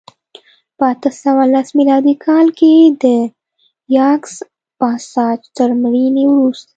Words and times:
په 0.77 0.83
اته 0.93 1.09
سوه 1.23 1.43
لس 1.53 1.67
میلادي 1.77 2.15
کال 2.25 2.47
کې 2.59 2.71
د 3.03 3.05
یاکس 3.97 4.33
پاساج 4.79 5.39
تر 5.57 5.69
مړینې 5.81 6.23
وروسته 6.29 6.69